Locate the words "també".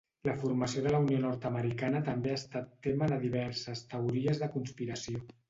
2.07-2.31